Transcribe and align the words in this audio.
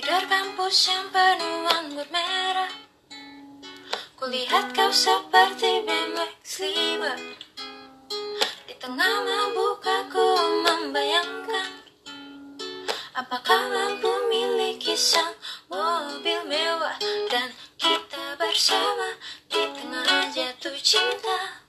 bungkus 0.00 0.88
yang 0.88 1.04
penuh 1.12 1.68
anggur 1.68 2.08
merah. 2.08 2.72
Kulihat 4.16 4.72
kau 4.72 4.88
seperti 4.94 5.82
BMW 5.82 6.30
Sliver 6.46 7.18
Di 8.70 8.74
tengah 8.78 9.14
mabuk 9.26 9.82
aku 9.82 10.26
membayangkan 10.62 11.82
Apakah 13.18 13.60
mampu 13.68 14.08
miliki 14.30 14.94
sang 14.94 15.34
mobil 15.66 16.38
mewah? 16.46 16.96
Dan 17.28 17.50
kita 17.76 18.38
bersama 18.38 19.18
di 19.50 19.66
tengah 19.76 20.30
jatuh 20.30 20.78
cinta. 20.80 21.60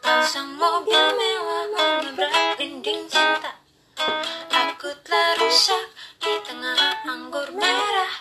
Pasang 0.00 0.54
mobil 0.54 1.04
mewah 1.18 1.64
menabrak 1.74 2.56
dinding 2.56 3.04
cinta. 3.10 3.52
Aku 4.48 4.94
telah 5.04 5.36
rusak 5.42 5.89
anggur 7.10 7.50
merah 7.58 8.19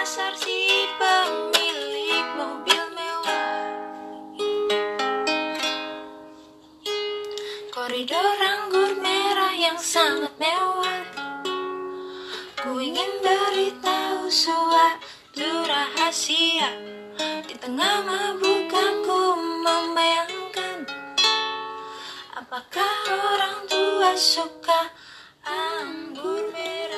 Dasar 0.00 0.32
si 0.32 0.88
pemilik 0.96 2.24
mobil 2.32 2.84
mewah. 2.96 3.68
Koridor 7.68 8.38
anggur 8.40 8.96
merah 8.96 9.52
yang 9.52 9.76
sangat 9.76 10.32
mewah. 10.40 11.04
Ku 12.64 12.80
ingin 12.80 13.12
beritahu 13.20 14.24
suatu 14.32 15.68
rahasia. 15.68 16.72
Di 17.44 17.60
tengah 17.60 18.00
mabuk 18.00 18.72
aku 18.72 19.20
membayangkan 19.36 20.88
Apakah 22.40 22.96
orang 23.36 23.68
tua 23.68 24.16
suka 24.16 24.96
anggur 25.44 26.48
merah 26.56 26.89